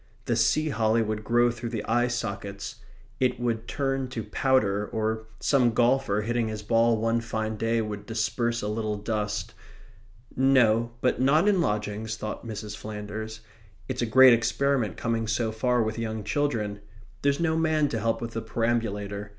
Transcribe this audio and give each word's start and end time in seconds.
The 0.25 0.35
sea 0.35 0.69
holly 0.69 1.03
would 1.03 1.23
grow 1.23 1.51
through 1.51 1.69
the 1.69 1.85
eye 1.85 2.07
sockets; 2.07 2.77
it 3.19 3.39
would 3.39 3.67
turn 3.67 4.07
to 4.07 4.23
powder, 4.23 4.87
or 4.87 5.27
some 5.39 5.73
golfer, 5.75 6.21
hitting 6.21 6.47
his 6.47 6.63
ball 6.63 6.97
one 6.97 7.21
fine 7.21 7.55
day, 7.55 7.83
would 7.83 8.07
disperse 8.07 8.63
a 8.63 8.67
little 8.67 8.95
dust 8.95 9.53
No, 10.35 10.89
but 11.01 11.21
not 11.21 11.47
in 11.47 11.61
lodgings, 11.61 12.15
thought 12.15 12.43
Mrs. 12.43 12.75
Flanders. 12.75 13.41
It's 13.87 14.01
a 14.01 14.07
great 14.07 14.33
experiment 14.33 14.97
coming 14.97 15.27
so 15.27 15.51
far 15.51 15.83
with 15.83 15.99
young 15.99 16.23
children. 16.23 16.79
There's 17.21 17.39
no 17.39 17.55
man 17.55 17.87
to 17.89 17.99
help 17.99 18.21
with 18.23 18.31
the 18.31 18.41
perambulator. 18.41 19.29